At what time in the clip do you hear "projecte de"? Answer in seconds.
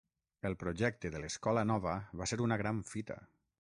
0.61-1.21